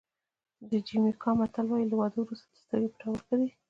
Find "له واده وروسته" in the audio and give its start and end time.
1.89-2.45